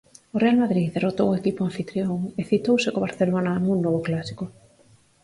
O 0.35 0.37
Real 0.43 0.57
Madrid 0.63 0.87
derrotou 0.93 1.27
o 1.29 1.37
equipo 1.41 1.61
anfitrión 1.69 2.19
e 2.39 2.41
citouse 2.51 2.87
co 2.93 3.03
Barcelona 3.05 3.51
nun 3.63 3.77
novo 3.85 4.01
clásico. 4.07 4.45